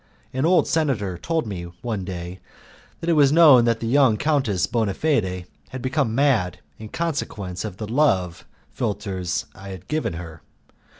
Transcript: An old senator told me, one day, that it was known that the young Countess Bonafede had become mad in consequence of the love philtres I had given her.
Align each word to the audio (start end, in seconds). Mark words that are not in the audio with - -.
An 0.33 0.47
old 0.47 0.67
senator 0.67 1.15
told 1.15 1.45
me, 1.45 1.65
one 1.83 2.03
day, 2.03 2.39
that 3.01 3.09
it 3.11 3.13
was 3.13 3.31
known 3.31 3.65
that 3.65 3.81
the 3.81 3.85
young 3.85 4.17
Countess 4.17 4.65
Bonafede 4.65 5.45
had 5.69 5.81
become 5.83 6.15
mad 6.15 6.57
in 6.79 6.89
consequence 6.89 7.63
of 7.63 7.77
the 7.77 7.85
love 7.87 8.47
philtres 8.73 9.45
I 9.53 9.69
had 9.69 9.87
given 9.87 10.13
her. 10.13 10.41